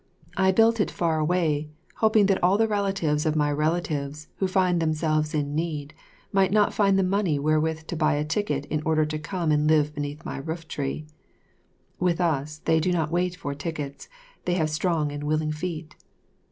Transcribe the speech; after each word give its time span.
I 0.35 0.51
built 0.51 0.79
it 0.79 0.89
far 0.89 1.19
away, 1.19 1.69
hoping 1.97 2.25
that 2.25 2.41
all 2.43 2.57
the 2.57 2.67
relatives 2.67 3.23
of 3.23 3.35
my 3.35 3.51
relatives 3.51 4.29
who 4.37 4.47
find 4.47 4.81
themselves 4.81 5.35
in 5.35 5.53
need, 5.53 5.93
might 6.31 6.51
not 6.51 6.73
find 6.73 6.97
the 6.97 7.03
money 7.03 7.37
where 7.37 7.59
with 7.59 7.85
to 7.85 7.95
buy 7.95 8.15
a 8.15 8.25
ticket 8.25 8.65
in 8.65 8.81
order 8.83 9.05
to 9.05 9.19
come 9.19 9.51
and 9.51 9.67
live 9.67 9.93
beneath 9.93 10.25
my 10.25 10.41
rooftree." 10.41 11.05
(With 11.99 12.19
us, 12.19 12.57
they 12.65 12.79
do 12.79 12.91
not 12.91 13.11
wait 13.11 13.35
for 13.35 13.53
tickets; 13.53 14.09
they 14.45 14.55
have 14.55 14.71
strong 14.71 15.11
and 15.11 15.23
willing 15.23 15.51
feet.) 15.51 15.95